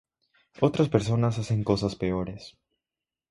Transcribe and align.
Otras 0.61 0.89
personas 0.89 1.37
hacen 1.37 1.63
cosas 1.63 1.95
peores. 1.95 2.57